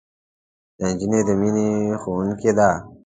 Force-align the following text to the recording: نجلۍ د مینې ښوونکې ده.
نجلۍ 0.81 1.21
د 1.27 1.29
مینې 1.41 1.67
ښوونکې 2.01 2.51
ده. 2.57 2.69